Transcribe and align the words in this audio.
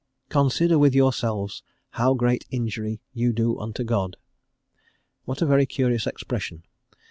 "Consider 0.29 0.79
with 0.79 0.95
yourselves 0.95 1.61
how 1.91 2.15
great 2.15 2.43
injury 2.49 3.01
ye 3.13 3.31
do 3.31 3.59
unto 3.59 3.83
God:" 3.83 4.17
what 5.25 5.43
a 5.43 5.45
very 5.45 5.67
curious 5.67 6.07
expression. 6.07 6.63